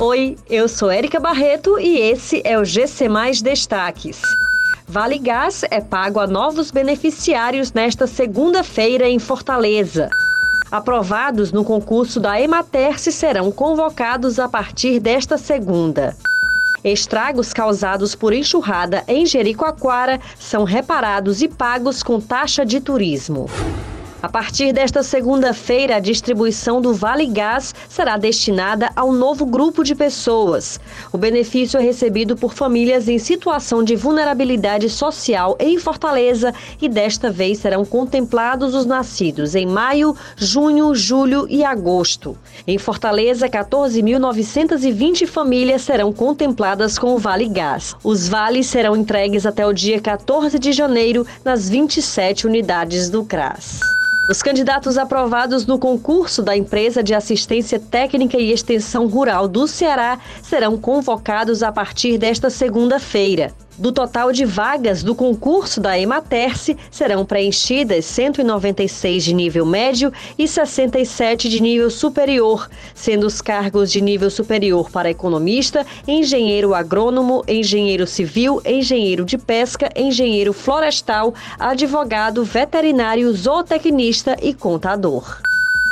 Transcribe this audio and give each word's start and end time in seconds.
Oi, 0.00 0.36
eu 0.48 0.68
sou 0.68 0.92
Érica 0.92 1.18
Barreto 1.18 1.76
e 1.76 1.98
esse 1.98 2.40
é 2.44 2.56
o 2.56 2.64
GC 2.64 3.08
Mais 3.08 3.42
Destaques. 3.42 4.22
Vale 4.86 5.18
Gás 5.18 5.64
é 5.72 5.80
pago 5.80 6.20
a 6.20 6.26
novos 6.26 6.70
beneficiários 6.70 7.72
nesta 7.72 8.06
segunda-feira 8.06 9.08
em 9.08 9.18
Fortaleza. 9.18 10.08
Aprovados 10.70 11.50
no 11.50 11.64
concurso 11.64 12.20
da 12.20 12.40
Ematerce 12.40 13.10
serão 13.10 13.50
convocados 13.50 14.38
a 14.38 14.48
partir 14.48 15.00
desta 15.00 15.36
segunda. 15.36 16.16
Estragos 16.84 17.52
causados 17.52 18.14
por 18.14 18.32
enxurrada 18.32 19.02
em 19.08 19.26
Jericoacoara 19.26 20.20
são 20.38 20.62
reparados 20.62 21.42
e 21.42 21.48
pagos 21.48 22.04
com 22.04 22.20
taxa 22.20 22.64
de 22.64 22.80
turismo. 22.80 23.46
A 24.20 24.28
partir 24.28 24.72
desta 24.72 25.04
segunda-feira, 25.04 25.96
a 25.96 26.00
distribuição 26.00 26.80
do 26.80 26.92
Vale 26.92 27.26
Gás 27.26 27.72
será 27.88 28.16
destinada 28.16 28.90
a 28.96 29.04
um 29.04 29.12
novo 29.12 29.46
grupo 29.46 29.84
de 29.84 29.94
pessoas. 29.94 30.80
O 31.12 31.18
benefício 31.18 31.78
é 31.78 31.82
recebido 31.82 32.36
por 32.36 32.52
famílias 32.52 33.08
em 33.08 33.16
situação 33.20 33.80
de 33.84 33.94
vulnerabilidade 33.94 34.90
social 34.90 35.56
em 35.60 35.78
Fortaleza 35.78 36.52
e 36.82 36.88
desta 36.88 37.30
vez 37.30 37.58
serão 37.58 37.84
contemplados 37.84 38.74
os 38.74 38.84
nascidos 38.84 39.54
em 39.54 39.66
maio, 39.66 40.16
junho, 40.36 40.96
julho 40.96 41.46
e 41.48 41.62
agosto. 41.62 42.36
Em 42.66 42.76
Fortaleza, 42.76 43.48
14.920 43.48 45.28
famílias 45.28 45.82
serão 45.82 46.12
contempladas 46.12 46.98
com 46.98 47.14
o 47.14 47.18
Vale 47.18 47.48
Gás. 47.48 47.94
Os 48.02 48.26
vales 48.26 48.66
serão 48.66 48.96
entregues 48.96 49.46
até 49.46 49.64
o 49.64 49.72
dia 49.72 50.00
14 50.00 50.58
de 50.58 50.72
janeiro 50.72 51.24
nas 51.44 51.68
27 51.68 52.48
unidades 52.48 53.08
do 53.08 53.24
CRAS. 53.24 53.78
Os 54.28 54.42
candidatos 54.42 54.98
aprovados 54.98 55.64
no 55.64 55.78
concurso 55.78 56.42
da 56.42 56.54
Empresa 56.54 57.02
de 57.02 57.14
Assistência 57.14 57.80
Técnica 57.80 58.36
e 58.36 58.52
Extensão 58.52 59.06
Rural 59.06 59.48
do 59.48 59.66
Ceará 59.66 60.18
serão 60.42 60.76
convocados 60.76 61.62
a 61.62 61.72
partir 61.72 62.18
desta 62.18 62.50
segunda-feira. 62.50 63.54
Do 63.78 63.92
total 63.92 64.32
de 64.32 64.44
vagas 64.44 65.04
do 65.04 65.14
concurso 65.14 65.80
da 65.80 65.96
Ematerce, 65.96 66.76
serão 66.90 67.24
preenchidas 67.24 68.04
196 68.06 69.22
de 69.22 69.32
nível 69.32 69.64
médio 69.64 70.12
e 70.36 70.48
67 70.48 71.48
de 71.48 71.62
nível 71.62 71.88
superior, 71.88 72.68
sendo 72.92 73.24
os 73.24 73.40
cargos 73.40 73.92
de 73.92 74.00
nível 74.00 74.30
superior 74.30 74.90
para 74.90 75.10
economista, 75.10 75.86
engenheiro 76.08 76.74
agrônomo, 76.74 77.44
engenheiro 77.46 78.04
civil, 78.04 78.60
engenheiro 78.66 79.24
de 79.24 79.38
pesca, 79.38 79.88
engenheiro 79.94 80.52
florestal, 80.52 81.32
advogado, 81.56 82.44
veterinário, 82.44 83.32
zootecnista 83.32 84.36
e 84.42 84.52
contador. 84.52 85.40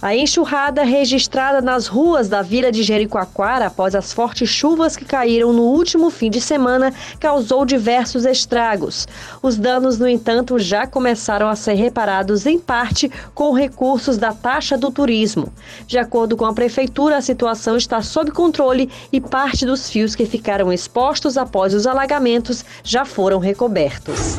A 0.00 0.14
enxurrada 0.14 0.84
registrada 0.84 1.60
nas 1.60 1.88
ruas 1.88 2.28
da 2.28 2.40
vila 2.40 2.70
de 2.70 2.84
Jericoacoara 2.84 3.66
após 3.66 3.96
as 3.96 4.12
fortes 4.12 4.48
chuvas 4.48 4.96
que 4.96 5.04
caíram 5.04 5.52
no 5.52 5.62
último 5.62 6.08
fim 6.08 6.30
de 6.30 6.40
semana 6.40 6.94
causou 7.18 7.64
diversos 7.64 8.24
estragos. 8.24 9.08
Os 9.42 9.56
danos, 9.56 9.98
no 9.98 10.06
entanto, 10.06 10.56
já 10.56 10.86
começaram 10.86 11.48
a 11.48 11.56
ser 11.56 11.74
reparados 11.74 12.46
em 12.46 12.60
parte 12.60 13.10
com 13.34 13.52
recursos 13.52 14.16
da 14.16 14.32
taxa 14.32 14.78
do 14.78 14.92
turismo. 14.92 15.52
De 15.84 15.98
acordo 15.98 16.36
com 16.36 16.44
a 16.44 16.54
prefeitura, 16.54 17.16
a 17.16 17.22
situação 17.22 17.76
está 17.76 18.00
sob 18.00 18.30
controle 18.30 18.88
e 19.12 19.20
parte 19.20 19.66
dos 19.66 19.90
fios 19.90 20.14
que 20.14 20.26
ficaram 20.26 20.72
expostos 20.72 21.36
após 21.36 21.74
os 21.74 21.88
alagamentos 21.88 22.64
já 22.84 23.04
foram 23.04 23.40
recobertos. 23.40 24.38